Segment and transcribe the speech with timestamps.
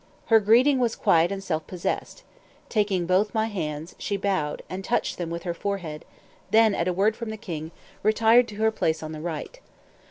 [0.33, 2.23] Her greeting was quiet and self possessed.
[2.69, 6.05] Taking both my hands, she bowed, and touched them with her forehead;
[6.49, 7.69] then, at a word from the king,
[8.01, 9.59] retired to her place on the right.